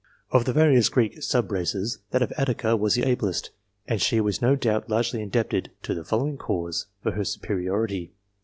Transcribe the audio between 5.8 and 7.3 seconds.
to the following cause for her